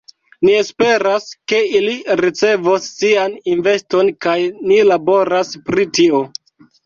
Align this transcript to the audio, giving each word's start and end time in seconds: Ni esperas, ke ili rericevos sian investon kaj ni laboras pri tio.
Ni 0.47 0.53
esperas, 0.59 1.25
ke 1.51 1.59
ili 1.79 1.91
rericevos 2.21 2.87
sian 3.01 3.35
investon 3.55 4.09
kaj 4.27 4.35
ni 4.71 4.79
laboras 4.93 5.53
pri 5.69 5.87
tio. 5.99 6.23